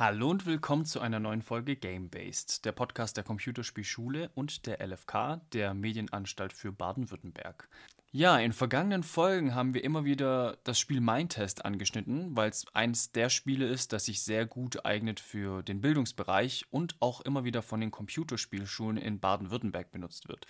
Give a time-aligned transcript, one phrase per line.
[0.00, 5.42] Hallo und willkommen zu einer neuen Folge Game-Based, der Podcast der Computerspielschule und der LFK,
[5.52, 7.68] der Medienanstalt für Baden-Württemberg.
[8.10, 13.12] Ja, in vergangenen Folgen haben wir immer wieder das Spiel Mindtest angeschnitten, weil es eines
[13.12, 17.60] der Spiele ist, das sich sehr gut eignet für den Bildungsbereich und auch immer wieder
[17.60, 20.46] von den Computerspielschulen in Baden-Württemberg benutzt wird.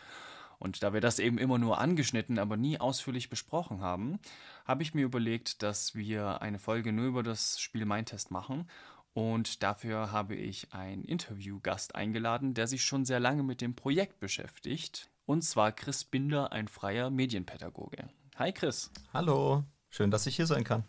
[0.60, 4.20] Und da wir das eben immer nur angeschnitten, aber nie ausführlich besprochen haben,
[4.64, 8.68] habe ich mir überlegt, dass wir eine Folge nur über das Spiel Mindtest machen
[9.12, 14.20] und dafür habe ich einen Interviewgast eingeladen, der sich schon sehr lange mit dem Projekt
[14.20, 15.10] beschäftigt.
[15.26, 18.08] Und zwar Chris Binder, ein freier Medienpädagoge.
[18.36, 18.90] Hi Chris.
[19.12, 20.84] Hallo, schön, dass ich hier sein kann.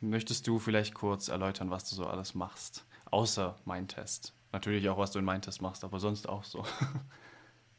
[0.00, 2.84] Möchtest du vielleicht kurz erläutern, was du so alles machst?
[3.10, 4.34] Außer Mindtest.
[4.52, 6.64] Natürlich auch, was du in Mindtest machst, aber sonst auch so.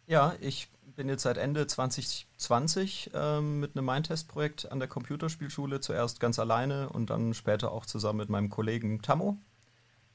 [0.10, 6.22] Ja, ich bin jetzt seit Ende 2020 ähm, mit einem Mindtest-Projekt an der Computerspielschule, zuerst
[6.22, 9.38] ganz alleine und dann später auch zusammen mit meinem Kollegen Tammo.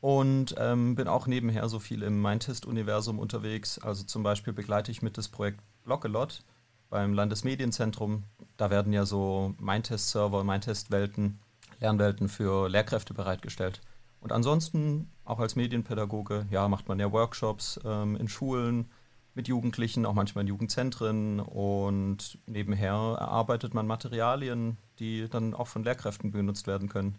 [0.02, 3.78] Und ähm, bin auch nebenher so viel im Mindtest-Universum unterwegs.
[3.78, 6.42] Also zum Beispiel begleite ich mit das Projekt Blockelot
[6.90, 8.24] beim Landesmedienzentrum.
[8.56, 11.38] Da werden ja so Mindtest-Server, Mindtest-Welten,
[11.78, 13.80] Lernwelten für Lehrkräfte bereitgestellt.
[14.18, 18.90] Und ansonsten, auch als Medienpädagoge, ja, macht man ja Workshops ähm, in Schulen
[19.36, 21.38] mit Jugendlichen, auch manchmal in Jugendzentren.
[21.38, 27.14] Und nebenher erarbeitet man Materialien, die dann auch von Lehrkräften benutzt werden können.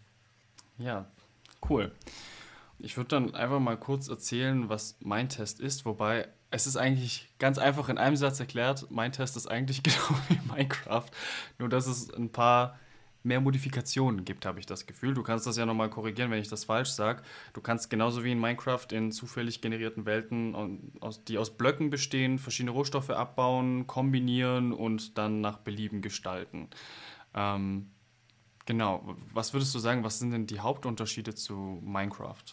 [0.77, 1.05] Ja,
[1.69, 1.93] cool.
[2.83, 7.29] Ich würde dann einfach mal kurz erzählen, was mein Test ist, wobei es ist eigentlich
[7.39, 8.87] ganz einfach in einem Satz erklärt.
[8.91, 11.05] Mein Test ist eigentlich genau wie Minecraft,
[11.59, 12.77] nur dass es ein paar
[13.23, 15.13] mehr Modifikationen gibt, habe ich das Gefühl.
[15.13, 17.23] Du kannst das ja nochmal korrigieren, wenn ich das falsch sage.
[17.53, 20.91] Du kannst genauso wie in Minecraft in zufällig generierten Welten,
[21.29, 26.67] die aus Blöcken bestehen, verschiedene Rohstoffe abbauen, kombinieren und dann nach Belieben gestalten.
[27.33, 27.91] Ähm,
[28.65, 32.43] genau, was würdest du sagen, was sind denn die Hauptunterschiede zu Minecraft?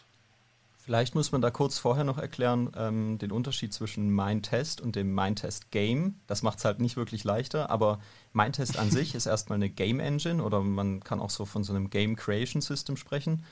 [0.91, 5.15] Vielleicht muss man da kurz vorher noch erklären, ähm, den Unterschied zwischen Mindtest und dem
[5.15, 6.15] Mindtest Game.
[6.27, 7.99] Das macht es halt nicht wirklich leichter, aber
[8.33, 11.71] Mindtest an sich ist erstmal eine Game Engine oder man kann auch so von so
[11.71, 13.45] einem Game Creation System sprechen,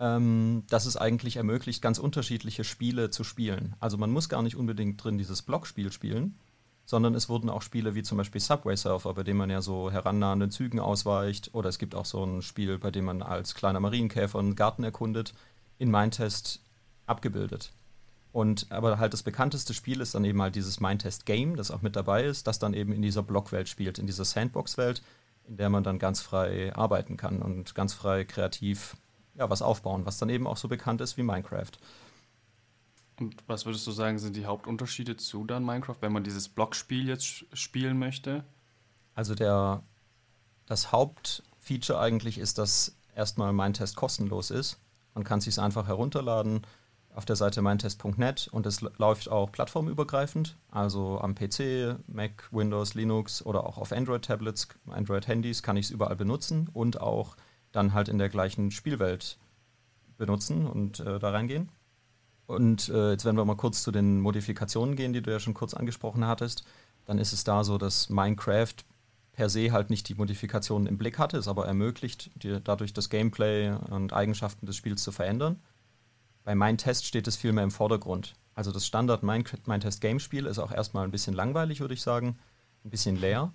[0.00, 3.76] ähm, das es eigentlich ermöglicht, ganz unterschiedliche Spiele zu spielen.
[3.78, 6.38] Also man muss gar nicht unbedingt drin dieses Blockspiel spielen,
[6.86, 9.90] sondern es wurden auch Spiele wie zum Beispiel Subway Surfer, bei dem man ja so
[9.90, 13.78] herannahenden Zügen ausweicht, oder es gibt auch so ein Spiel, bei dem man als kleiner
[13.78, 15.34] Marienkäfer einen Garten erkundet
[15.82, 16.60] in Mindtest
[17.06, 17.72] abgebildet.
[18.30, 21.82] Und aber halt das bekannteste Spiel ist dann eben halt dieses Mindtest Game, das auch
[21.82, 25.02] mit dabei ist, das dann eben in dieser Blockwelt spielt, in dieser Sandbox-Welt,
[25.48, 28.96] in der man dann ganz frei arbeiten kann und ganz frei kreativ
[29.34, 31.72] ja, was aufbauen, was dann eben auch so bekannt ist wie Minecraft.
[33.18, 37.08] Und was würdest du sagen, sind die Hauptunterschiede zu dann Minecraft, wenn man dieses Blockspiel
[37.08, 38.44] jetzt spielen möchte?
[39.14, 39.82] Also der,
[40.66, 44.78] das Hauptfeature eigentlich ist, dass erstmal Mindtest kostenlos ist
[45.14, 46.62] man kann es sich einfach herunterladen
[47.14, 53.44] auf der Seite meintest.net und es läuft auch plattformübergreifend, also am PC, Mac, Windows, Linux
[53.44, 57.36] oder auch auf Android-Tablets, Android-Handys kann ich es überall benutzen und auch
[57.70, 59.38] dann halt in der gleichen Spielwelt
[60.16, 61.70] benutzen und äh, da reingehen.
[62.46, 65.54] Und äh, jetzt wenn wir mal kurz zu den Modifikationen gehen, die du ja schon
[65.54, 66.64] kurz angesprochen hattest,
[67.04, 68.74] dann ist es da so, dass Minecraft
[69.32, 73.08] per se halt nicht die Modifikationen im Blick hatte, es aber ermöglicht, dir dadurch das
[73.08, 75.60] Gameplay und Eigenschaften des Spiels zu verändern.
[76.44, 78.34] Bei Mein Test steht es vielmehr im Vordergrund.
[78.54, 82.02] Also das Standard Mein, Test Game Spiel ist auch erstmal ein bisschen langweilig, würde ich
[82.02, 82.38] sagen,
[82.84, 83.52] ein bisschen leer,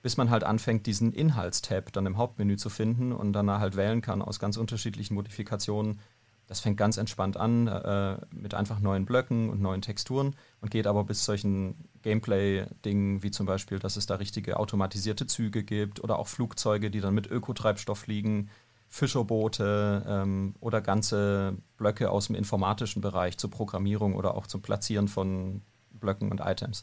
[0.00, 4.00] bis man halt anfängt, diesen Inhaltstab dann im Hauptmenü zu finden und dann halt wählen
[4.00, 6.00] kann aus ganz unterschiedlichen Modifikationen,
[6.50, 10.88] das fängt ganz entspannt an äh, mit einfach neuen Blöcken und neuen Texturen und geht
[10.88, 16.18] aber bis solchen Gameplay-Dingen wie zum Beispiel, dass es da richtige automatisierte Züge gibt oder
[16.18, 18.50] auch Flugzeuge, die dann mit Ökotreibstoff fliegen,
[18.88, 25.06] Fischerboote ähm, oder ganze Blöcke aus dem informatischen Bereich zur Programmierung oder auch zum Platzieren
[25.06, 25.62] von
[25.92, 26.82] Blöcken und Items.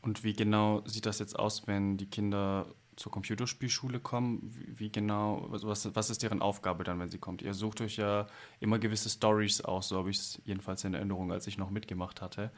[0.00, 2.66] Und wie genau sieht das jetzt aus, wenn die Kinder
[2.96, 7.42] zur Computerspielschule kommen, wie, genau, also was, was ist deren Aufgabe dann, wenn sie kommt?
[7.42, 8.26] Ihr sucht euch ja
[8.58, 12.22] immer gewisse Stories aus, so habe ich es jedenfalls in Erinnerung, als ich noch mitgemacht
[12.22, 12.50] hatte.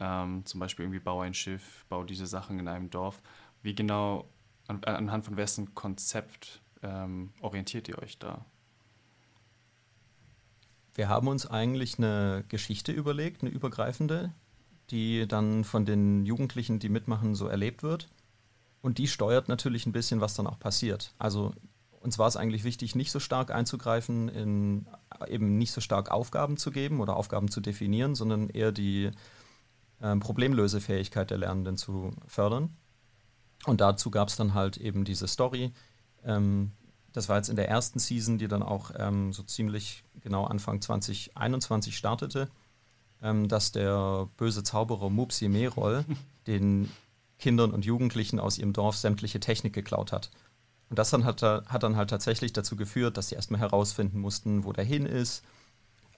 [0.00, 3.20] Ähm, zum Beispiel irgendwie bau ein Schiff, bau diese Sachen in einem Dorf.
[3.62, 4.28] Wie genau,
[4.66, 8.44] an, anhand von wessen Konzept ähm, orientiert ihr euch da?
[10.94, 14.32] Wir haben uns eigentlich eine Geschichte überlegt, eine übergreifende,
[14.90, 18.08] die dann von den Jugendlichen, die mitmachen, so erlebt wird.
[18.84, 21.14] Und die steuert natürlich ein bisschen, was dann auch passiert.
[21.18, 21.54] Also
[22.00, 24.86] uns war es eigentlich wichtig, nicht so stark einzugreifen, in
[25.26, 29.10] eben nicht so stark Aufgaben zu geben oder Aufgaben zu definieren, sondern eher die
[30.02, 32.76] ähm, Problemlösefähigkeit der Lernenden zu fördern.
[33.64, 35.72] Und dazu gab es dann halt eben diese Story,
[36.22, 36.72] ähm,
[37.14, 40.82] das war jetzt in der ersten Season, die dann auch ähm, so ziemlich genau Anfang
[40.82, 42.50] 2021 startete,
[43.22, 46.04] ähm, dass der böse Zauberer Mupsi Merol
[46.46, 46.90] den
[47.44, 50.30] Kindern und Jugendlichen aus ihrem Dorf sämtliche Technik geklaut hat.
[50.88, 54.64] Und das dann hat, hat dann halt tatsächlich dazu geführt, dass sie erstmal herausfinden mussten,
[54.64, 55.44] wo der hin ist.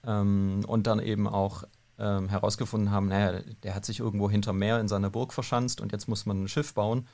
[0.05, 1.65] Ähm, und dann eben auch
[1.99, 5.91] ähm, herausgefunden haben, naja, der hat sich irgendwo hinterm Meer in seiner Burg verschanzt und
[5.91, 7.07] jetzt muss man ein Schiff bauen.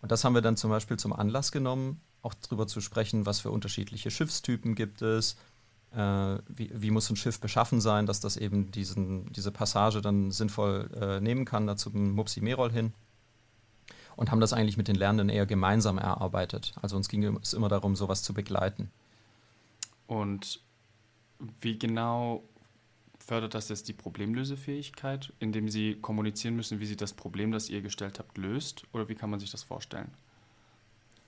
[0.00, 3.40] Und das haben wir dann zum Beispiel zum Anlass genommen, auch darüber zu sprechen, was
[3.40, 5.36] für unterschiedliche Schiffstypen gibt es,
[5.94, 5.98] äh,
[6.48, 10.88] wie, wie, muss ein Schiff beschaffen sein, dass das eben diesen, diese Passage dann sinnvoll
[10.98, 12.94] äh, nehmen kann, da zum Mupsi Merol hin.
[14.16, 16.74] Und haben das eigentlich mit den Lernenden eher gemeinsam erarbeitet.
[16.82, 18.90] Also uns ging es immer darum, sowas zu begleiten.
[20.06, 20.60] Und
[21.60, 22.42] wie genau
[23.18, 27.80] fördert das jetzt die Problemlösefähigkeit, indem Sie kommunizieren müssen, wie Sie das Problem, das ihr
[27.80, 28.84] gestellt habt, löst?
[28.92, 30.10] Oder wie kann man sich das vorstellen?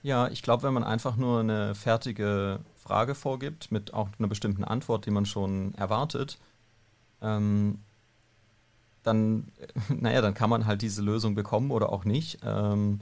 [0.01, 4.65] Ja, ich glaube, wenn man einfach nur eine fertige Frage vorgibt, mit auch einer bestimmten
[4.65, 6.37] Antwort, die man schon erwartet,
[7.21, 7.79] ähm,
[9.03, 9.51] dann,
[9.89, 12.39] naja, dann kann man halt diese Lösung bekommen oder auch nicht.
[12.43, 12.99] Ähm,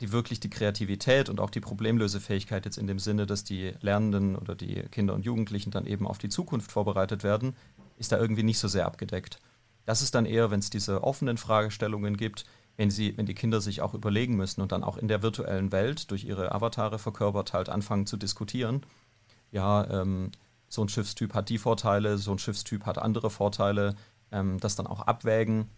[0.00, 4.36] die wirklich die Kreativität und auch die Problemlösefähigkeit jetzt in dem Sinne, dass die Lernenden
[4.36, 7.54] oder die Kinder und Jugendlichen dann eben auf die Zukunft vorbereitet werden,
[7.96, 9.38] ist da irgendwie nicht so sehr abgedeckt.
[9.86, 12.44] Das ist dann eher, wenn es diese offenen Fragestellungen gibt,
[12.76, 15.70] wenn, sie, wenn die Kinder sich auch überlegen müssen und dann auch in der virtuellen
[15.70, 18.84] Welt durch ihre Avatare verkörpert halt anfangen zu diskutieren.
[19.52, 20.32] Ja, ähm,
[20.68, 23.94] so ein Schiffstyp hat die Vorteile, so ein Schiffstyp hat andere Vorteile,
[24.34, 25.70] ähm, das dann auch abwägen.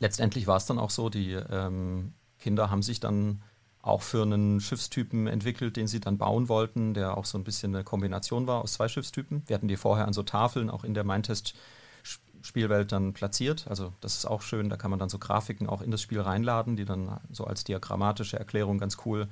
[0.00, 3.42] Letztendlich war es dann auch so, die ähm, Kinder haben sich dann
[3.80, 7.74] auch für einen Schiffstypen entwickelt, den sie dann bauen wollten, der auch so ein bisschen
[7.74, 9.42] eine Kombination war aus zwei Schiffstypen.
[9.46, 13.66] Wir hatten die vorher an so Tafeln auch in der Mindtest-Spielwelt dann platziert.
[13.68, 16.20] Also das ist auch schön, da kann man dann so Grafiken auch in das Spiel
[16.20, 19.28] reinladen, die dann so als diagrammatische Erklärung ganz cool,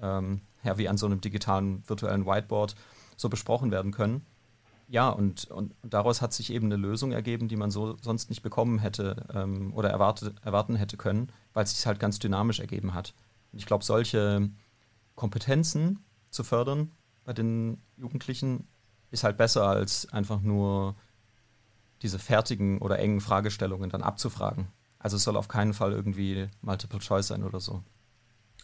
[0.00, 2.74] ähm, ja, wie an so einem digitalen virtuellen Whiteboard
[3.16, 4.24] so besprochen werden können.
[4.88, 8.42] Ja, und, und, daraus hat sich eben eine Lösung ergeben, die man so sonst nicht
[8.42, 12.94] bekommen hätte ähm, oder erwartet, erwarten hätte können, weil es sich halt ganz dynamisch ergeben
[12.94, 13.12] hat.
[13.52, 14.48] Und ich glaube, solche
[15.16, 16.92] Kompetenzen zu fördern
[17.24, 18.68] bei den Jugendlichen
[19.10, 20.94] ist halt besser als einfach nur
[22.02, 24.68] diese fertigen oder engen Fragestellungen dann abzufragen.
[24.98, 27.82] Also es soll auf keinen Fall irgendwie Multiple Choice sein oder so.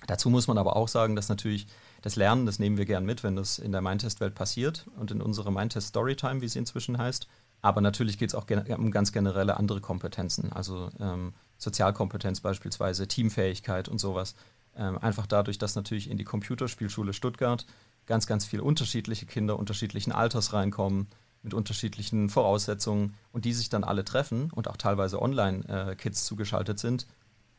[0.07, 1.67] Dazu muss man aber auch sagen, dass natürlich
[2.03, 5.23] das Lernen, das nehmen wir gern mit, wenn das in der Mindtest-Welt passiert und in
[5.23, 7.29] unserer Mindtest Storytime, wie sie inzwischen heißt.
[7.63, 8.47] Aber natürlich geht es auch
[8.77, 14.35] um ganz generelle andere Kompetenzen, also ähm, Sozialkompetenz beispielsweise, Teamfähigkeit und sowas.
[14.75, 17.65] Ähm, einfach dadurch, dass natürlich in die Computerspielschule Stuttgart
[18.07, 21.07] ganz, ganz viele unterschiedliche Kinder unterschiedlichen Alters reinkommen,
[21.43, 26.79] mit unterschiedlichen Voraussetzungen und die sich dann alle treffen und auch teilweise Online-Kids äh, zugeschaltet
[26.79, 27.07] sind,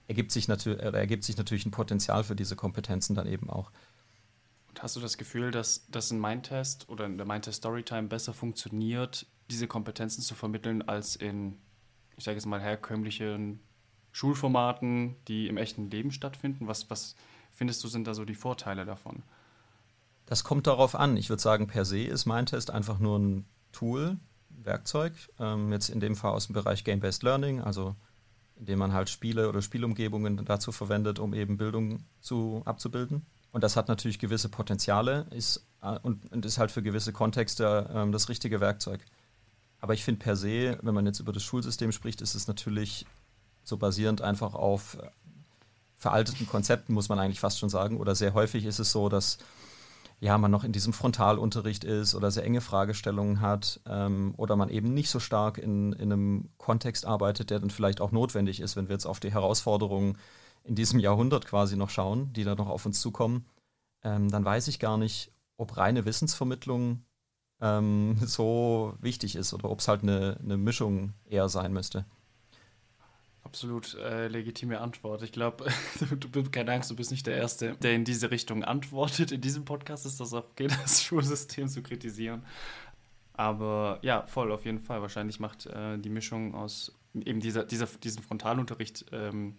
[0.08, 3.72] ergibt sich, äh, ergibt sich natürlich ein Potenzial für diese Kompetenzen dann eben auch.
[4.80, 9.26] Hast du das Gefühl, dass, dass ein Mindtest oder in der Mindtest Storytime besser funktioniert,
[9.50, 11.58] diese Kompetenzen zu vermitteln, als in,
[12.18, 13.60] ich sage jetzt mal, herkömmlichen
[14.12, 16.68] Schulformaten, die im echten Leben stattfinden?
[16.68, 17.16] Was, was
[17.52, 19.24] findest du, sind da so die Vorteile davon?
[20.26, 21.18] Das kommt darauf an.
[21.18, 24.18] Ich würde sagen, per se ist Mindtest einfach nur ein Tool,
[24.52, 25.14] ein Werkzeug.
[25.40, 27.96] Ähm, jetzt in dem Fall aus dem Bereich Game-Based Learning, also
[28.56, 33.26] indem man halt Spiele oder Spielumgebungen dazu verwendet, um eben Bildung zu, abzubilden.
[33.54, 37.88] Und das hat natürlich gewisse Potenziale ist, äh, und, und, ist halt für gewisse Kontexte
[37.94, 39.06] äh, das richtige Werkzeug.
[39.80, 43.06] Aber ich finde per se, wenn man jetzt über das Schulsystem spricht, ist es natürlich
[43.64, 45.08] so basierend einfach auf äh,
[45.98, 48.00] veralteten Konzepten, muss man eigentlich fast schon sagen.
[48.00, 49.38] Oder sehr häufig ist es so, dass
[50.20, 54.70] ja, man noch in diesem Frontalunterricht ist oder sehr enge Fragestellungen hat ähm, oder man
[54.70, 58.76] eben nicht so stark in, in einem Kontext arbeitet, der dann vielleicht auch notwendig ist,
[58.76, 60.18] wenn wir jetzt auf die Herausforderungen
[60.64, 63.46] in diesem Jahrhundert quasi noch schauen, die da noch auf uns zukommen,
[64.04, 67.04] ähm, dann weiß ich gar nicht, ob reine Wissensvermittlung
[67.62, 72.06] ähm, so wichtig ist oder ob es halt eine, eine Mischung eher sein müsste.
[73.44, 75.22] Absolut äh, legitime Antwort.
[75.22, 75.66] Ich glaube,
[76.10, 79.32] du, du, keine Angst, du bist nicht der Erste, der in diese Richtung antwortet.
[79.32, 82.44] In diesem Podcast ist das auch okay, das Schulsystem zu kritisieren.
[83.34, 85.02] Aber ja, voll, auf jeden Fall.
[85.02, 89.58] Wahrscheinlich macht äh, die Mischung aus eben dieser, dieser, diesen Frontalunterricht ähm,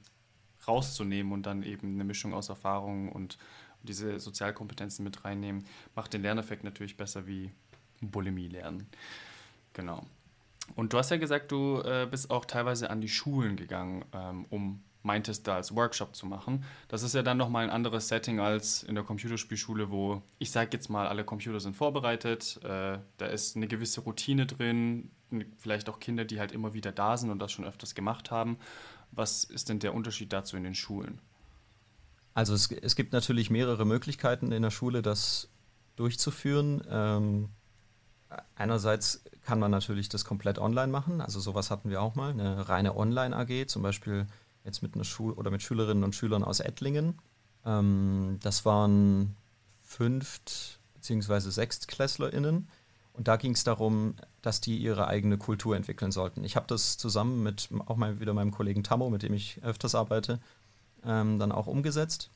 [0.68, 3.38] rauszunehmen und dann eben eine Mischung aus Erfahrungen und,
[3.84, 7.50] diese Sozialkompetenzen mit reinnehmen, macht den Lerneffekt natürlich besser wie
[8.00, 8.86] Bulimie lernen.
[9.72, 10.04] Genau.
[10.76, 14.46] Und du hast ja gesagt, du äh, bist auch teilweise an die Schulen gegangen, ähm,
[14.50, 16.64] um meintest, da als Workshop zu machen.
[16.88, 20.70] Das ist ja dann nochmal ein anderes Setting als in der Computerspielschule, wo ich sage
[20.72, 25.10] jetzt mal, alle Computer sind vorbereitet, äh, da ist eine gewisse Routine drin,
[25.58, 28.56] vielleicht auch Kinder, die halt immer wieder da sind und das schon öfters gemacht haben.
[29.14, 31.20] Was ist denn der Unterschied dazu in den Schulen?
[32.34, 35.48] Also es, es gibt natürlich mehrere Möglichkeiten in der Schule, das
[35.96, 36.82] durchzuführen.
[36.90, 37.48] Ähm,
[38.56, 42.68] einerseits kann man natürlich das komplett online machen, also sowas hatten wir auch mal, eine
[42.68, 44.26] reine Online-AG, zum Beispiel
[44.64, 47.18] jetzt mit einer Schule oder mit Schülerinnen und Schülern aus Ettlingen.
[47.64, 49.36] Ähm, das waren
[49.82, 51.50] Fünft- bzw.
[51.50, 52.68] SechstklässlerInnen.
[53.14, 56.44] Und da ging es darum, dass die ihre eigene Kultur entwickeln sollten.
[56.44, 59.94] Ich habe das zusammen mit auch mal wieder meinem Kollegen Tammo, mit dem ich öfters
[59.94, 60.40] arbeite,
[61.04, 62.30] ähm, dann auch umgesetzt.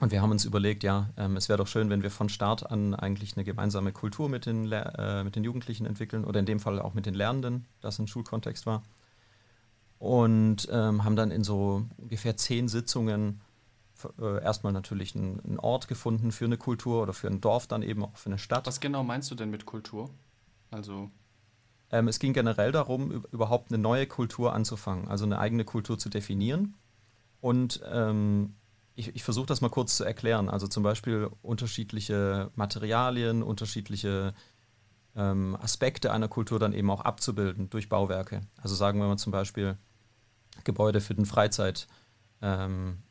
[0.00, 2.68] Und wir haben uns überlegt, ja, ähm, es wäre doch schön, wenn wir von Start
[2.68, 6.60] an eigentlich eine gemeinsame Kultur mit den, äh, mit den Jugendlichen entwickeln oder in dem
[6.60, 8.82] Fall auch mit den Lernenden, das im Schulkontext war.
[9.98, 13.40] Und ähm, haben dann in so ungefähr zehn Sitzungen
[14.18, 17.82] äh, erstmal natürlich einen, einen, Ort gefunden für eine Kultur oder für ein Dorf, dann
[17.82, 18.66] eben auch für eine Stadt.
[18.66, 20.10] Was genau meinst du denn mit Kultur?
[20.70, 21.10] Also.
[21.90, 26.08] Ähm, es ging generell darum, überhaupt eine neue Kultur anzufangen, also eine eigene Kultur zu
[26.08, 26.74] definieren.
[27.40, 28.54] Und ähm,
[28.94, 30.48] ich, ich versuche das mal kurz zu erklären.
[30.48, 34.34] Also zum Beispiel unterschiedliche Materialien, unterschiedliche
[35.16, 38.40] ähm, Aspekte einer Kultur dann eben auch abzubilden durch Bauwerke.
[38.56, 39.76] Also sagen wir mal zum Beispiel
[40.64, 41.86] Gebäude für den Freizeit,
[42.40, 43.02] ähm,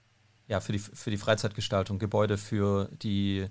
[0.48, 3.48] ja, für die, für die Freizeitgestaltung, Gebäude für die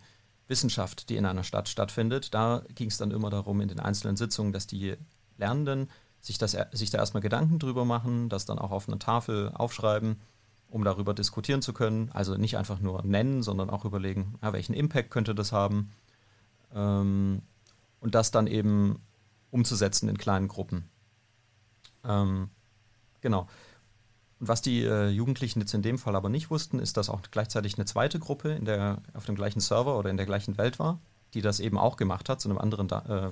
[0.48, 2.34] Wissenschaft, die in einer Stadt stattfindet.
[2.34, 4.96] Da ging es dann immer darum, in den einzelnen Sitzungen, dass die
[5.38, 5.88] Lernenden
[6.20, 10.20] sich, das, sich da erstmal Gedanken drüber machen, das dann auch auf einer Tafel aufschreiben,
[10.68, 12.10] um darüber diskutieren zu können.
[12.12, 15.92] Also nicht einfach nur nennen, sondern auch überlegen, ja, welchen Impact könnte das haben.
[16.74, 17.42] Ähm,
[18.00, 19.00] und das dann eben
[19.50, 20.88] umzusetzen in kleinen Gruppen.
[22.04, 22.50] Ähm,
[23.20, 23.48] genau.
[24.44, 27.76] Was die äh, Jugendlichen jetzt in dem Fall aber nicht wussten, ist, dass auch gleichzeitig
[27.76, 30.98] eine zweite Gruppe in der, auf dem gleichen Server oder in der gleichen Welt war,
[31.32, 33.30] die das eben auch gemacht hat, zu einem anderen, äh,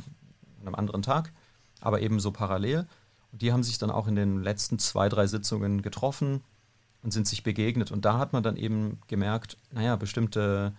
[0.61, 1.33] einem anderen Tag,
[1.81, 2.87] aber eben so parallel.
[3.33, 6.45] Und die haben sich dann auch in den letzten zwei, drei Sitzungen getroffen
[7.03, 7.91] und sind sich begegnet.
[7.91, 10.75] Und da hat man dann eben gemerkt, naja, bestimmte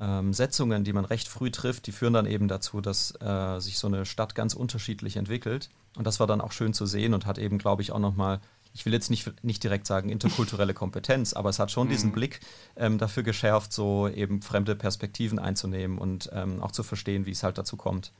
[0.00, 3.78] ähm, Setzungen, die man recht früh trifft, die führen dann eben dazu, dass äh, sich
[3.78, 5.68] so eine Stadt ganz unterschiedlich entwickelt.
[5.98, 8.40] Und das war dann auch schön zu sehen und hat eben, glaube ich, auch nochmal
[8.72, 11.92] ich will jetzt nicht, nicht direkt sagen interkulturelle Kompetenz, aber es hat schon mhm.
[11.92, 12.40] diesen Blick
[12.76, 17.42] ähm, dafür geschärft, so eben fremde Perspektiven einzunehmen und ähm, auch zu verstehen, wie es
[17.42, 18.12] halt dazu kommt.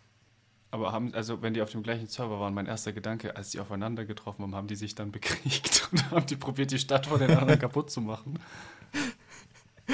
[0.73, 3.61] Aber haben, also wenn die auf dem gleichen Server waren, mein erster Gedanke, als die
[3.61, 7.19] aufeinander getroffen haben, haben die sich dann bekriegt und haben die probiert, die Stadt vor
[7.19, 8.38] den anderen kaputt zu machen.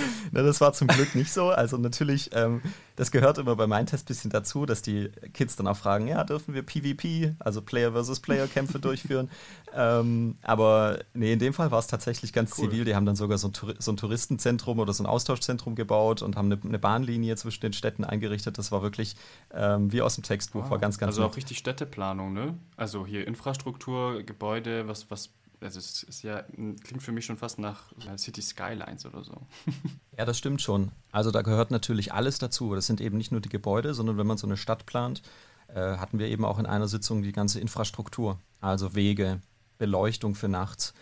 [0.33, 1.51] Na, das war zum Glück nicht so.
[1.51, 2.63] Also natürlich, ähm,
[2.97, 6.09] das gehört immer bei meinem Test ein bisschen dazu, dass die Kids dann auch fragen,
[6.09, 9.31] ja, dürfen wir PvP, also Player versus Player Kämpfe durchführen?
[9.79, 12.71] Ähm, aber nee, in dem Fall war es tatsächlich ganz cool.
[12.71, 12.87] zivil.
[12.87, 16.37] Die haben dann sogar so ein, so ein, Touristenzentrum oder so ein Austauschzentrum gebaut und
[16.37, 18.57] haben eine, eine Bahnlinie zwischen den Städten eingerichtet.
[18.57, 19.17] Das war wirklich
[19.53, 21.31] ähm, wie aus dem Textbuch, ah, war ganz, ganz Also nett.
[21.33, 22.55] auch richtig Städteplanung, ne?
[22.77, 27.59] Also hier Infrastruktur, Gebäude, was, was also es ist ja, klingt für mich schon fast
[27.59, 29.35] nach City Skylines oder so.
[30.19, 30.93] Ja, das stimmt schon.
[31.13, 32.75] Also da gehört natürlich alles dazu.
[32.75, 35.21] Das sind eben nicht nur die Gebäude, sondern wenn man so eine Stadt plant,
[35.69, 38.39] äh, hatten wir eben auch in einer Sitzung die ganze Infrastruktur.
[38.63, 39.43] Also Wege,
[39.77, 40.95] Beleuchtung für nachts,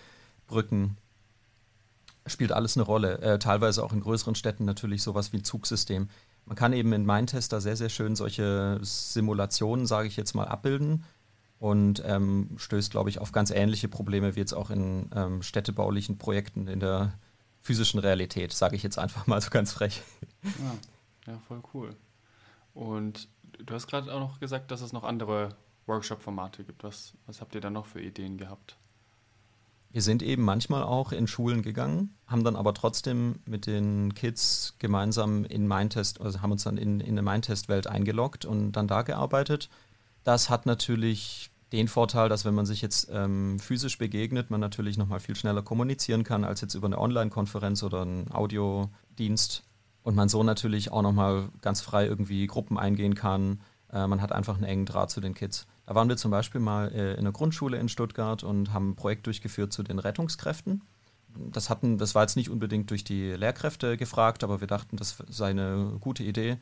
[0.48, 0.96] Brücken.
[2.26, 3.20] Spielt alles eine Rolle.
[3.20, 6.08] Äh, teilweise auch in größeren Städten natürlich sowas wie ein Zugsystem.
[6.44, 11.04] Man kann eben in Mindtester sehr, sehr schön solche Simulationen, sage ich jetzt mal, abbilden
[11.58, 16.18] und ähm, stößt, glaube ich, auf ganz ähnliche Probleme wie jetzt auch in ähm, städtebaulichen
[16.18, 17.14] Projekten in der
[17.60, 20.02] physischen Realität, sage ich jetzt einfach mal so ganz frech.
[20.42, 21.96] Ja, ja voll cool.
[22.74, 25.56] Und du hast gerade auch noch gesagt, dass es noch andere
[25.86, 26.84] Workshop-Formate gibt.
[26.84, 28.76] Was, was habt ihr da noch für Ideen gehabt?
[29.90, 34.74] Wir sind eben manchmal auch in Schulen gegangen, haben dann aber trotzdem mit den Kids
[34.80, 39.02] gemeinsam in Mindtest, also haben uns dann in, in eine Mindtest-Welt eingeloggt und dann da
[39.02, 39.70] gearbeitet
[40.24, 44.96] das hat natürlich den Vorteil, dass wenn man sich jetzt ähm, physisch begegnet, man natürlich
[44.96, 49.64] nochmal viel schneller kommunizieren kann als jetzt über eine Online-Konferenz oder einen Audiodienst
[50.02, 53.60] und man so natürlich auch nochmal ganz frei irgendwie Gruppen eingehen kann.
[53.92, 55.66] Äh, man hat einfach einen engen Draht zu den Kids.
[55.86, 58.96] Da waren wir zum Beispiel mal äh, in einer Grundschule in Stuttgart und haben ein
[58.96, 60.82] Projekt durchgeführt zu den Rettungskräften.
[61.36, 65.16] Das, hatten, das war jetzt nicht unbedingt durch die Lehrkräfte gefragt, aber wir dachten, das
[65.28, 66.58] sei eine gute Idee,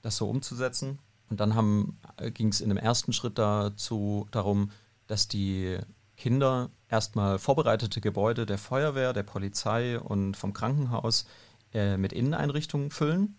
[0.00, 0.98] das so umzusetzen.
[1.28, 4.70] Und dann äh, ging es in dem ersten Schritt dazu darum,
[5.06, 5.78] dass die
[6.16, 11.26] Kinder erstmal vorbereitete Gebäude der Feuerwehr, der Polizei und vom Krankenhaus
[11.74, 13.36] äh, mit Inneneinrichtungen füllen.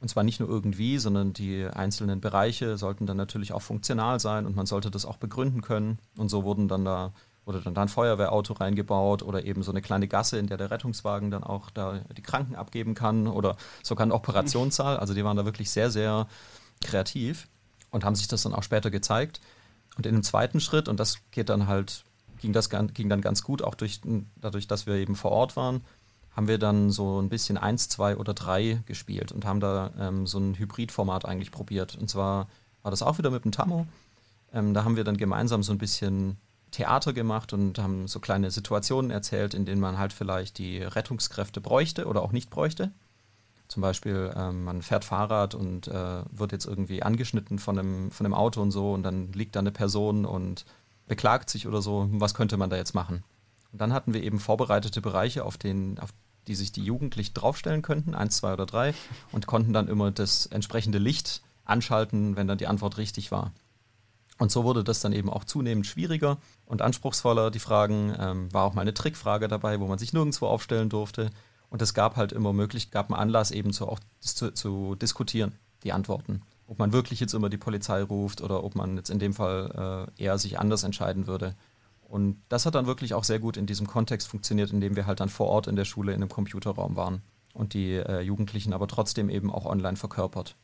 [0.00, 4.44] Und zwar nicht nur irgendwie, sondern die einzelnen Bereiche sollten dann natürlich auch funktional sein
[4.44, 5.98] und man sollte das auch begründen können.
[6.18, 7.14] Und so wurden dann da,
[7.46, 10.70] wurde dann da ein Feuerwehrauto reingebaut oder eben so eine kleine Gasse, in der der
[10.70, 14.98] Rettungswagen dann auch da die Kranken abgeben kann oder sogar ein Operationssaal.
[14.98, 16.26] Also die waren da wirklich sehr, sehr
[16.84, 17.48] kreativ
[17.90, 19.40] und haben sich das dann auch später gezeigt.
[19.96, 22.04] Und in dem zweiten Schritt, und das geht dann halt,
[22.40, 24.00] ging das ging dann ganz gut, auch durch,
[24.36, 25.82] dadurch, dass wir eben vor Ort waren,
[26.34, 30.26] haben wir dann so ein bisschen eins, zwei oder drei gespielt und haben da ähm,
[30.26, 31.96] so ein Hybridformat eigentlich probiert.
[31.96, 32.48] Und zwar
[32.82, 33.86] war das auch wieder mit dem Tammo.
[34.52, 36.36] Ähm, da haben wir dann gemeinsam so ein bisschen
[36.72, 41.60] Theater gemacht und haben so kleine Situationen erzählt, in denen man halt vielleicht die Rettungskräfte
[41.60, 42.90] bräuchte oder auch nicht bräuchte.
[43.68, 48.26] Zum Beispiel, ähm, man fährt Fahrrad und äh, wird jetzt irgendwie angeschnitten von einem, von
[48.26, 50.64] einem Auto und so und dann liegt da eine Person und
[51.06, 52.08] beklagt sich oder so.
[52.12, 53.24] Was könnte man da jetzt machen?
[53.72, 56.10] Und dann hatten wir eben vorbereitete Bereiche, auf, den, auf
[56.46, 58.94] die sich die Jugendlichen draufstellen könnten, eins, zwei oder drei,
[59.32, 63.52] und konnten dann immer das entsprechende Licht anschalten, wenn dann die Antwort richtig war.
[64.38, 67.50] Und so wurde das dann eben auch zunehmend schwieriger und anspruchsvoller.
[67.50, 71.30] Die Fragen ähm, war auch mal eine Trickfrage dabei, wo man sich nirgendwo aufstellen durfte.
[71.74, 75.56] Und es gab halt immer möglich, gab einen Anlass eben zu, auch zu, zu diskutieren,
[75.82, 76.42] die Antworten.
[76.68, 80.06] Ob man wirklich jetzt immer die Polizei ruft oder ob man jetzt in dem Fall
[80.16, 81.56] äh, eher sich anders entscheiden würde.
[82.04, 85.06] Und das hat dann wirklich auch sehr gut in diesem Kontext funktioniert, in dem wir
[85.06, 87.22] halt dann vor Ort in der Schule in einem Computerraum waren
[87.54, 90.54] und die äh, Jugendlichen aber trotzdem eben auch online verkörpert.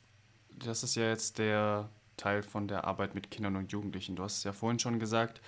[0.65, 1.89] Das ist ja jetzt der
[2.19, 4.15] Teil von der Arbeit mit Kindern und Jugendlichen.
[4.15, 5.41] Du hast es ja vorhin schon gesagt,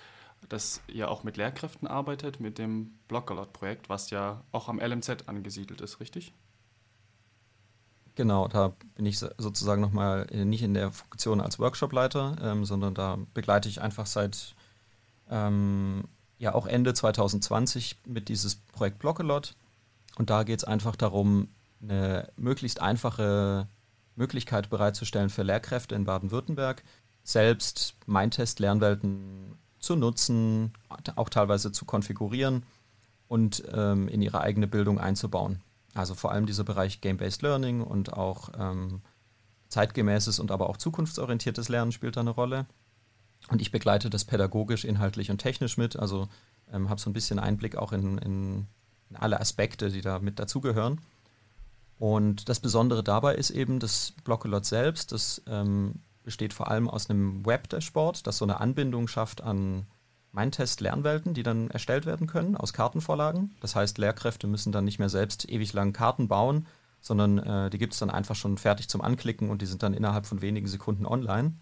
[0.49, 5.81] dass ihr auch mit Lehrkräften arbeitet, mit dem Blockalot-Projekt, was ja auch am LMZ angesiedelt
[5.81, 6.33] ist, richtig?
[8.15, 13.17] Genau, da bin ich sozusagen nochmal nicht in der Funktion als Workshopleiter, ähm, sondern da
[13.33, 14.55] begleite ich einfach seit
[15.29, 16.03] ähm,
[16.37, 19.55] ja auch Ende 2020 mit dieses Projekt Blockalot.
[20.17, 21.47] Und da geht es einfach darum,
[21.81, 23.67] eine möglichst einfache
[24.15, 26.83] Möglichkeit bereitzustellen für Lehrkräfte in Baden-Württemberg,
[27.23, 30.73] selbst Mindtest-Lernwelten zu nutzen,
[31.15, 32.63] auch teilweise zu konfigurieren
[33.27, 35.61] und ähm, in ihre eigene Bildung einzubauen.
[35.93, 39.01] Also vor allem dieser Bereich Game-Based Learning und auch ähm,
[39.69, 42.65] zeitgemäßes und aber auch zukunftsorientiertes Lernen spielt da eine Rolle.
[43.49, 45.97] Und ich begleite das pädagogisch, inhaltlich und technisch mit.
[45.97, 46.29] Also
[46.71, 48.67] ähm, habe so ein bisschen Einblick auch in, in,
[49.09, 51.01] in alle Aspekte, die da mit dazugehören.
[51.99, 55.11] Und das Besondere dabei ist eben das Blockelot selbst.
[55.11, 59.85] Das ähm, besteht vor allem aus einem Web-Dashboard, das so eine Anbindung schafft an
[60.31, 63.55] Mindtest-Lernwelten, die dann erstellt werden können aus Kartenvorlagen.
[63.61, 66.65] Das heißt, Lehrkräfte müssen dann nicht mehr selbst ewig lang Karten bauen,
[67.01, 69.93] sondern äh, die gibt es dann einfach schon fertig zum Anklicken und die sind dann
[69.93, 71.53] innerhalb von wenigen Sekunden online.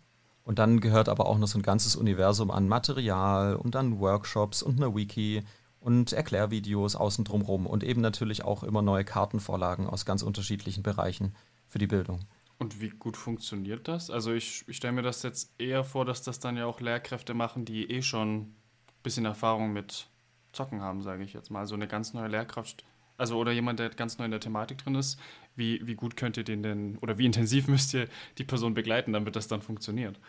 [0.44, 4.64] Und dann gehört aber auch noch so ein ganzes Universum an Material und an Workshops
[4.64, 5.44] und eine Wiki
[5.80, 11.36] und Erklärvideos außen drumherum und eben natürlich auch immer neue Kartenvorlagen aus ganz unterschiedlichen Bereichen
[11.68, 12.22] für die Bildung.
[12.62, 14.12] Und wie gut funktioniert das?
[14.12, 17.34] Also ich, ich stelle mir das jetzt eher vor, dass das dann ja auch Lehrkräfte
[17.34, 18.56] machen, die eh schon ein
[19.02, 20.06] bisschen Erfahrung mit
[20.54, 21.66] Zocken haben, sage ich jetzt mal.
[21.66, 22.86] So eine ganz neue Lehrkraft,
[23.18, 25.20] also oder jemand, der ganz neu in der Thematik drin ist.
[25.56, 29.12] Wie, wie gut könnt ihr den denn, oder wie intensiv müsst ihr die Person begleiten,
[29.12, 30.20] damit das dann funktioniert?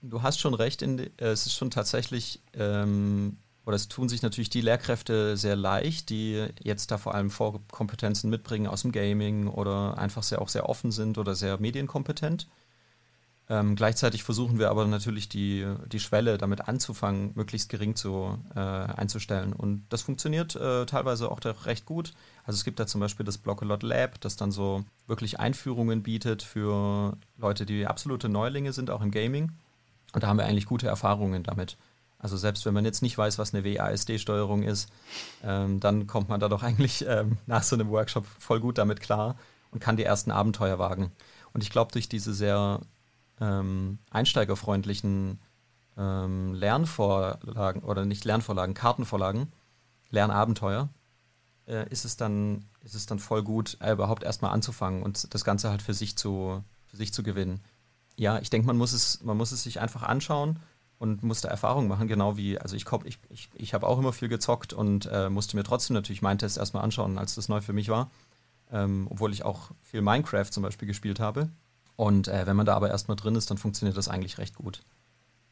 [0.00, 3.36] Du hast schon recht, in, äh, es ist schon tatsächlich ähm,
[3.68, 8.30] oder es tun sich natürlich die Lehrkräfte sehr leicht, die jetzt da vor allem Vorkompetenzen
[8.30, 12.48] mitbringen aus dem Gaming oder einfach sehr auch sehr offen sind oder sehr medienkompetent.
[13.50, 18.58] Ähm, gleichzeitig versuchen wir aber natürlich die, die Schwelle damit anzufangen, möglichst gering zu, äh,
[18.58, 19.52] einzustellen.
[19.52, 22.14] Und das funktioniert äh, teilweise auch recht gut.
[22.44, 26.42] Also es gibt da zum Beispiel das Blockalot Lab, das dann so wirklich Einführungen bietet
[26.42, 29.52] für Leute, die absolute Neulinge sind, auch im Gaming.
[30.14, 31.76] Und da haben wir eigentlich gute Erfahrungen damit.
[32.18, 34.88] Also selbst wenn man jetzt nicht weiß, was eine WASD-Steuerung ist,
[35.44, 39.00] ähm, dann kommt man da doch eigentlich ähm, nach so einem Workshop voll gut damit
[39.00, 39.36] klar
[39.70, 41.12] und kann die ersten Abenteuer wagen.
[41.52, 42.80] Und ich glaube, durch diese sehr
[43.40, 45.38] ähm, einsteigerfreundlichen
[45.96, 49.52] ähm, Lernvorlagen oder nicht Lernvorlagen, Kartenvorlagen,
[50.10, 50.88] Lernabenteuer,
[51.66, 55.44] äh, ist, es dann, ist es dann voll gut, äh, überhaupt erstmal anzufangen und das
[55.44, 57.60] Ganze halt für sich zu, für sich zu gewinnen.
[58.16, 60.58] Ja, ich denke, man man muss es sich einfach anschauen
[60.98, 64.28] und musste Erfahrungen machen, genau wie, also ich, ich, ich, ich habe auch immer viel
[64.28, 67.72] gezockt und äh, musste mir trotzdem natürlich meinen Test erstmal anschauen, als das neu für
[67.72, 68.10] mich war.
[68.70, 71.48] Ähm, obwohl ich auch viel Minecraft zum Beispiel gespielt habe.
[71.96, 74.82] Und äh, wenn man da aber erstmal drin ist, dann funktioniert das eigentlich recht gut.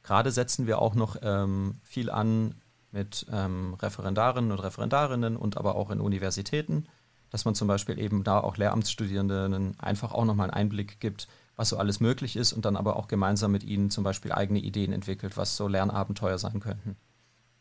[0.03, 2.55] Gerade setzen wir auch noch ähm, viel an
[2.93, 6.87] mit ähm, Referendarinnen und Referendarinnen und aber auch in Universitäten,
[7.31, 11.71] dass man zum Beispiel eben da auch Lehramtsstudierenden einfach auch nochmal einen Einblick gibt, was
[11.71, 14.93] so alles möglich ist und dann aber auch gemeinsam mit ihnen zum Beispiel eigene Ideen
[14.93, 16.97] entwickelt, was so Lernabenteuer sein könnten.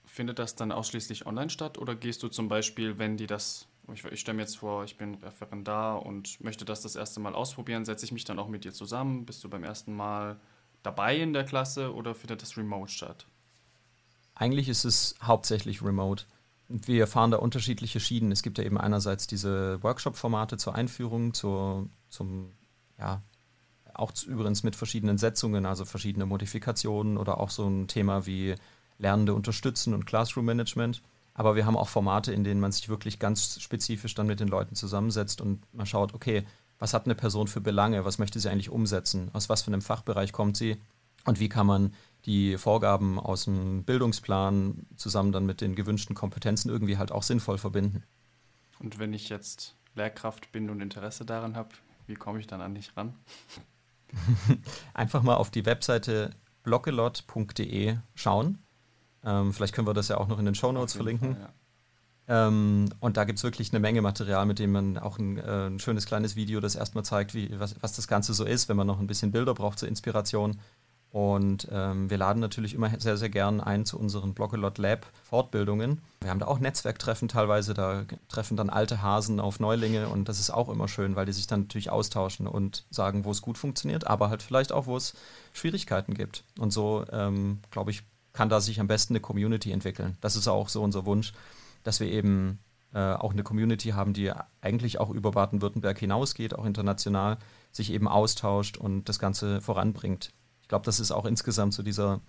[0.03, 4.03] Findet das dann ausschließlich online statt oder gehst du zum Beispiel, wenn die das, ich,
[4.05, 7.85] ich stelle mir jetzt vor, ich bin Referendar und möchte das das erste Mal ausprobieren,
[7.85, 9.25] setze ich mich dann auch mit dir zusammen?
[9.25, 10.39] Bist du beim ersten Mal
[10.83, 13.25] dabei in der Klasse oder findet das remote statt?
[14.35, 16.25] Eigentlich ist es hauptsächlich remote.
[16.67, 18.31] Wir fahren da unterschiedliche Schienen.
[18.31, 22.51] Es gibt ja eben einerseits diese Workshop-Formate zur Einführung, zur, zum
[22.97, 23.21] ja,
[23.99, 28.55] auch übrigens mit verschiedenen Setzungen, also verschiedene Modifikationen oder auch so ein Thema wie
[28.97, 31.01] Lernende unterstützen und Classroom Management.
[31.33, 34.47] Aber wir haben auch Formate, in denen man sich wirklich ganz spezifisch dann mit den
[34.47, 36.45] Leuten zusammensetzt und man schaut, okay,
[36.79, 39.81] was hat eine Person für Belange, was möchte sie eigentlich umsetzen, aus was für einem
[39.81, 40.77] Fachbereich kommt sie
[41.25, 41.93] und wie kann man
[42.25, 47.57] die Vorgaben aus dem Bildungsplan zusammen dann mit den gewünschten Kompetenzen irgendwie halt auch sinnvoll
[47.57, 48.03] verbinden.
[48.79, 51.69] Und wenn ich jetzt Lehrkraft bin und Interesse daran habe,
[52.07, 53.15] wie komme ich dann an dich ran?
[54.93, 56.31] Einfach mal auf die Webseite
[56.63, 58.59] bloggelot.de schauen.
[59.23, 61.35] Ähm, vielleicht können wir das ja auch noch in den Show Notes verlinken.
[61.35, 61.53] Fall,
[62.27, 62.47] ja.
[62.47, 65.67] ähm, und da gibt es wirklich eine Menge Material, mit dem man auch ein, äh,
[65.67, 68.77] ein schönes kleines Video, das erstmal zeigt, wie, was, was das Ganze so ist, wenn
[68.77, 70.59] man noch ein bisschen Bilder braucht zur Inspiration.
[71.15, 76.01] Und ähm, wir laden natürlich immer sehr, sehr gern ein zu unseren Bloggelot Lab Fortbildungen.
[76.19, 80.41] Wir haben da auch Netzwerktreffen teilweise, da treffen dann alte Hasen auf Neulinge und das
[80.41, 83.57] ist auch immer schön, weil die sich dann natürlich austauschen und sagen, wo es gut
[83.57, 85.13] funktioniert, aber halt vielleicht auch, wo es
[85.53, 86.43] Schwierigkeiten gibt.
[86.59, 90.17] Und so, ähm, glaube ich, kann da sich am besten eine Community entwickeln.
[90.19, 91.31] Das ist auch so unser Wunsch,
[91.83, 92.59] dass wir eben
[92.93, 97.37] äh, auch eine Community haben, die eigentlich auch über Baden-Württemberg hinausgeht, auch international,
[97.71, 100.33] sich eben austauscht und das Ganze voranbringt.
[100.65, 102.21] Ich glaube, das ist auch insgesamt so dieser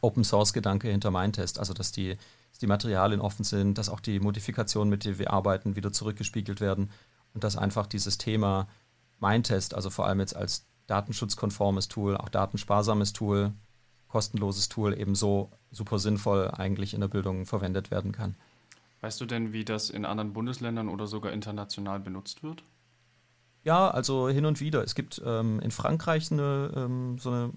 [0.00, 2.16] Open Source Gedanke hinter Mindtest, also dass die,
[2.50, 6.60] dass die Materialien offen sind, dass auch die Modifikationen, mit denen wir arbeiten, wieder zurückgespiegelt
[6.60, 6.90] werden
[7.34, 8.66] und dass einfach dieses Thema
[9.20, 13.52] Mindtest, also vor allem jetzt als datenschutzkonformes Tool, auch datensparsames Tool,
[14.08, 18.34] kostenloses Tool eben so super sinnvoll eigentlich in der Bildung verwendet werden kann.
[19.02, 22.64] Weißt du denn, wie das in anderen Bundesländern oder sogar international benutzt wird?
[23.64, 24.82] Ja, also hin und wieder.
[24.82, 27.52] Es gibt ähm, in Frankreich eine, ähm, so eine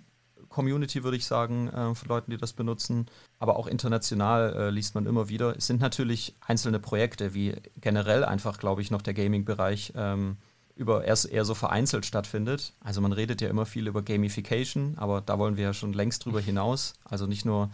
[0.50, 3.08] Community, würde ich sagen, äh, von Leuten, die das benutzen.
[3.39, 5.58] Aber auch international äh, liest man immer wieder.
[5.58, 10.38] Es sind natürlich einzelne Projekte, wie generell einfach, glaube ich, noch der Gaming-Bereich ähm,
[10.76, 12.74] über eher, eher so vereinzelt stattfindet.
[12.82, 16.26] Also man redet ja immer viel über Gamification, aber da wollen wir ja schon längst
[16.26, 16.94] drüber hinaus.
[17.04, 17.70] Also nicht nur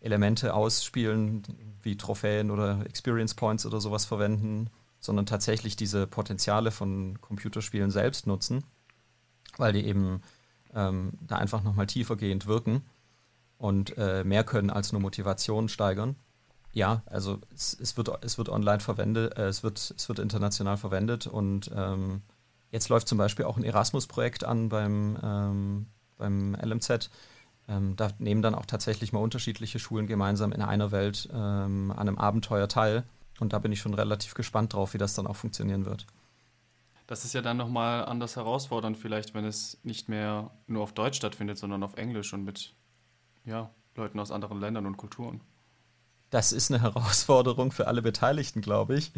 [0.00, 1.42] Elemente ausspielen
[1.82, 4.70] wie Trophäen oder Experience Points oder sowas verwenden,
[5.06, 8.64] sondern tatsächlich diese Potenziale von Computerspielen selbst nutzen,
[9.56, 10.20] weil die eben
[10.74, 12.82] ähm, da einfach nochmal tiefergehend wirken
[13.56, 16.16] und äh, mehr können als nur Motivation steigern.
[16.72, 20.76] Ja, also es, es, wird, es wird online verwendet, äh, es, wird, es wird international
[20.76, 22.20] verwendet und ähm,
[22.70, 25.86] jetzt läuft zum Beispiel auch ein Erasmus-Projekt an beim, ähm,
[26.18, 27.08] beim LMZ.
[27.68, 32.08] Ähm, da nehmen dann auch tatsächlich mal unterschiedliche Schulen gemeinsam in einer Welt ähm, an
[32.08, 33.04] einem Abenteuer teil
[33.40, 36.06] und da bin ich schon relativ gespannt drauf, wie das dann auch funktionieren wird.
[37.06, 41.16] Das ist ja dann nochmal anders herausfordernd, vielleicht, wenn es nicht mehr nur auf Deutsch
[41.16, 42.74] stattfindet, sondern auf Englisch und mit
[43.44, 45.40] ja, Leuten aus anderen Ländern und Kulturen.
[46.30, 49.12] Das ist eine Herausforderung für alle Beteiligten, glaube ich.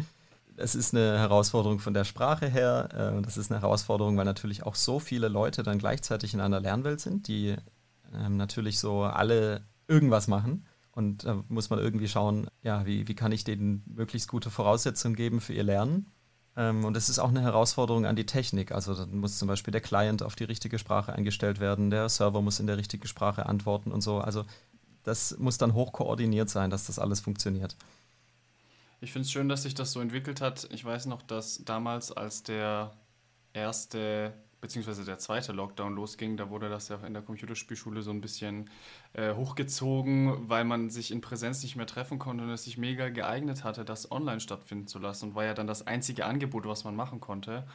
[0.55, 2.89] Es ist eine Herausforderung von der Sprache her.
[3.17, 6.59] Äh, das ist eine Herausforderung, weil natürlich auch so viele Leute dann gleichzeitig in einer
[6.59, 7.55] Lernwelt sind, die
[8.13, 10.65] ähm, natürlich so alle irgendwas machen.
[10.99, 15.15] Und da muss man irgendwie schauen, ja, wie, wie kann ich denen möglichst gute Voraussetzungen
[15.15, 16.07] geben für ihr Lernen.
[16.57, 18.73] Ähm, und es ist auch eine Herausforderung an die Technik.
[18.73, 22.41] Also dann muss zum Beispiel der Client auf die richtige Sprache eingestellt werden, der Server
[22.41, 24.19] muss in der richtigen Sprache antworten und so.
[24.19, 24.43] Also
[25.03, 27.77] das muss dann hoch koordiniert sein, dass das alles funktioniert.
[28.99, 30.67] Ich finde es schön, dass sich das so entwickelt hat.
[30.69, 32.91] Ich weiß noch, dass damals, als der
[33.53, 38.21] erste beziehungsweise der zweite Lockdown losging, da wurde das ja in der Computerspielschule so ein
[38.21, 38.69] bisschen
[39.13, 43.09] äh, hochgezogen, weil man sich in Präsenz nicht mehr treffen konnte und es sich mega
[43.09, 46.83] geeignet hatte, das online stattfinden zu lassen und war ja dann das einzige Angebot, was
[46.83, 47.67] man machen konnte.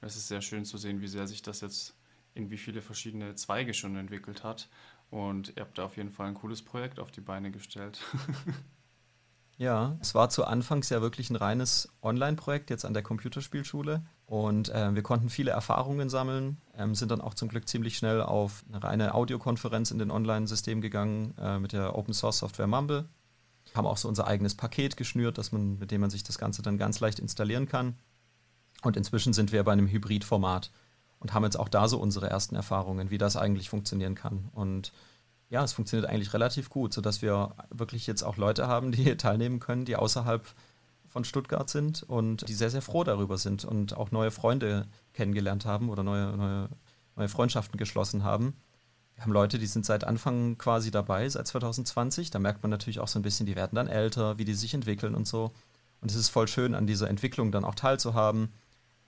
[0.00, 1.96] Und es ist sehr schön zu sehen, wie sehr sich das jetzt
[2.34, 4.68] in wie viele verschiedene Zweige schon entwickelt hat.
[5.10, 8.00] Und ihr habt da auf jeden Fall ein cooles Projekt auf die Beine gestellt.
[9.58, 14.02] Ja, es war zu Anfangs ja wirklich ein reines Online-Projekt jetzt an der Computerspielschule.
[14.26, 18.22] Und äh, wir konnten viele Erfahrungen sammeln, ähm, sind dann auch zum Glück ziemlich schnell
[18.22, 23.04] auf eine reine Audiokonferenz in den Online-System gegangen äh, mit der Open Source Software Mumble.
[23.74, 26.62] Haben auch so unser eigenes Paket geschnürt, dass man, mit dem man sich das Ganze
[26.62, 27.96] dann ganz leicht installieren kann.
[28.82, 30.70] Und inzwischen sind wir bei einem Hybrid-Format
[31.20, 34.48] und haben jetzt auch da so unsere ersten Erfahrungen, wie das eigentlich funktionieren kann.
[34.52, 34.92] Und
[35.50, 39.60] ja, es funktioniert eigentlich relativ gut, sodass wir wirklich jetzt auch Leute haben, die teilnehmen
[39.60, 40.42] können, die außerhalb
[41.12, 45.66] von Stuttgart sind und die sehr, sehr froh darüber sind und auch neue Freunde kennengelernt
[45.66, 46.68] haben oder neue, neue,
[47.16, 48.54] neue Freundschaften geschlossen haben.
[49.14, 52.30] Wir haben Leute, die sind seit Anfang quasi dabei, seit 2020.
[52.30, 54.72] Da merkt man natürlich auch so ein bisschen, die werden dann älter, wie die sich
[54.72, 55.52] entwickeln und so.
[56.00, 58.48] Und es ist voll schön, an dieser Entwicklung dann auch teilzuhaben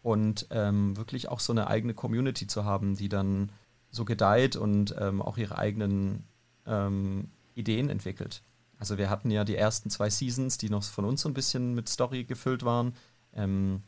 [0.02, 3.50] und ähm, wirklich auch so eine eigene Community zu haben, die dann
[3.90, 6.24] so gedeiht und ähm, auch ihre eigenen
[6.66, 8.42] ähm, Ideen entwickelt.
[8.84, 11.72] Also wir hatten ja die ersten zwei Seasons, die noch von uns so ein bisschen
[11.72, 12.92] mit Story gefüllt waren.
[13.32, 13.80] Ähm,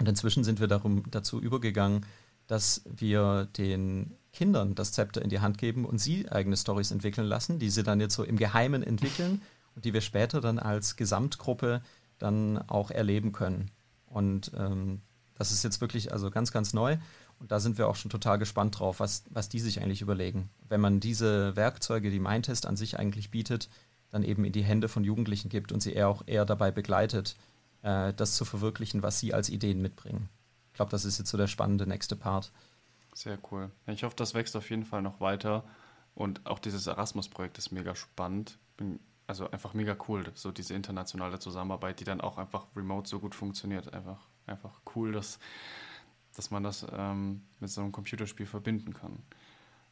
[0.00, 2.04] und inzwischen sind wir darum, dazu übergegangen,
[2.48, 7.28] dass wir den Kindern das Zepter in die Hand geben und sie eigene Stories entwickeln
[7.28, 9.42] lassen, die sie dann jetzt so im Geheimen entwickeln
[9.76, 11.80] und die wir später dann als Gesamtgruppe
[12.18, 13.70] dann auch erleben können.
[14.06, 15.02] Und ähm,
[15.36, 16.96] das ist jetzt wirklich also ganz, ganz neu.
[17.38, 20.50] Und da sind wir auch schon total gespannt drauf, was, was die sich eigentlich überlegen.
[20.68, 23.68] Wenn man diese Werkzeuge, die Mindtest an sich eigentlich bietet,
[24.12, 27.36] dann eben in die Hände von Jugendlichen gibt und sie eher auch eher dabei begleitet,
[27.82, 30.28] äh, das zu verwirklichen, was sie als Ideen mitbringen.
[30.68, 32.52] Ich glaube, das ist jetzt so der spannende nächste Part.
[33.14, 33.70] Sehr cool.
[33.86, 35.64] Ich hoffe, das wächst auf jeden Fall noch weiter.
[36.14, 38.58] Und auch dieses Erasmus-Projekt ist mega spannend.
[38.76, 43.18] Bin also einfach mega cool, so diese internationale Zusammenarbeit, die dann auch einfach remote so
[43.18, 43.92] gut funktioniert.
[43.94, 45.38] Einfach, einfach cool, dass,
[46.34, 49.22] dass man das ähm, mit so einem Computerspiel verbinden kann.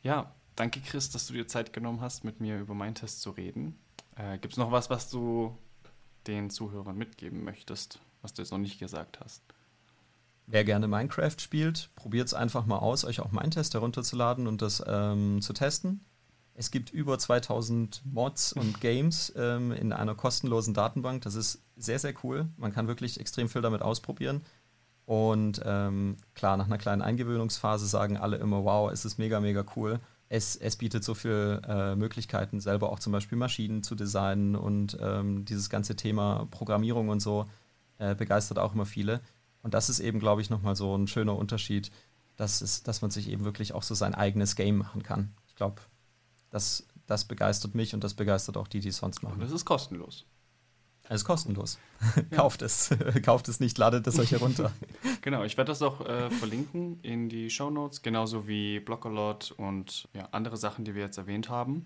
[0.03, 3.31] Ja, danke Chris, dass du dir Zeit genommen hast, mit mir über meinen Test zu
[3.31, 3.79] reden.
[4.21, 5.57] Äh, Gibt es noch was, was du
[6.27, 9.43] den Zuhörern mitgeben möchtest, was du jetzt noch nicht gesagt hast?
[10.47, 14.83] Wer gerne Minecraft spielt, probiert es einfach mal aus, euch auch Mindtest herunterzuladen und das
[14.87, 16.05] ähm, zu testen.
[16.55, 21.23] Es gibt über 2000 Mods und Games ähm, in einer kostenlosen Datenbank.
[21.23, 22.49] Das ist sehr, sehr cool.
[22.57, 24.43] Man kann wirklich extrem viel damit ausprobieren.
[25.07, 29.65] Und ähm, klar, nach einer kleinen Eingewöhnungsphase sagen alle immer, wow, es ist mega, mega
[29.77, 30.01] cool.
[30.33, 34.97] Es, es bietet so viele äh, Möglichkeiten, selber auch zum Beispiel Maschinen zu designen und
[35.01, 37.47] ähm, dieses ganze Thema Programmierung und so
[37.99, 39.21] äh, begeistert auch immer viele.
[39.62, 41.90] Und das ist eben, glaube ich, nochmal so ein schöner Unterschied,
[42.37, 45.35] dass, es, dass man sich eben wirklich auch so sein eigenes Game machen kann.
[45.49, 45.83] Ich glaube,
[46.51, 49.40] das, das begeistert mich und das begeistert auch die, die es sonst machen.
[49.40, 50.25] Und es ist kostenlos.
[51.11, 51.81] Es ist kostenlos.
[52.31, 52.37] Ja.
[52.37, 52.90] Kauft es.
[53.25, 54.70] Kauft es nicht, ladet es euch herunter.
[55.23, 60.09] genau, ich werde das auch äh, verlinken in die Show Notes, genauso wie Blockalot und
[60.14, 61.85] ja, andere Sachen, die wir jetzt erwähnt haben.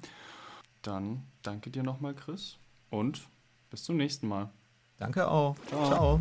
[0.82, 2.58] Dann danke dir nochmal, Chris,
[2.90, 3.22] und
[3.70, 4.50] bis zum nächsten Mal.
[4.98, 5.56] Danke auch.
[5.68, 6.20] Ciao.